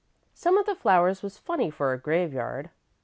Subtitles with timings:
[0.33, 2.71] "Some of the flowers was funny for a graveyard.